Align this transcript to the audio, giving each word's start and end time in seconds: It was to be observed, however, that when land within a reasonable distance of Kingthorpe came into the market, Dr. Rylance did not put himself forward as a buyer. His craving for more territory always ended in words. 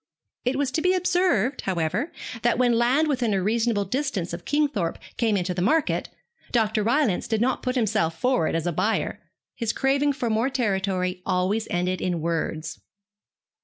It 0.45 0.55
was 0.55 0.71
to 0.71 0.81
be 0.81 0.95
observed, 0.95 1.61
however, 1.61 2.11
that 2.41 2.57
when 2.57 2.73
land 2.73 3.07
within 3.07 3.35
a 3.35 3.43
reasonable 3.43 3.85
distance 3.85 4.33
of 4.33 4.45
Kingthorpe 4.45 4.97
came 5.17 5.37
into 5.37 5.53
the 5.53 5.61
market, 5.61 6.09
Dr. 6.51 6.81
Rylance 6.81 7.27
did 7.27 7.39
not 7.39 7.61
put 7.61 7.75
himself 7.75 8.19
forward 8.19 8.55
as 8.55 8.65
a 8.65 8.71
buyer. 8.71 9.19
His 9.53 9.71
craving 9.71 10.13
for 10.13 10.27
more 10.31 10.49
territory 10.49 11.21
always 11.23 11.67
ended 11.69 12.01
in 12.01 12.19
words. 12.19 12.79